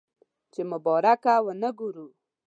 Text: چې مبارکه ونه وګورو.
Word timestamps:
چې 0.53 0.61
مبارکه 0.71 1.33
ونه 1.45 1.69
وګورو. 1.73 2.07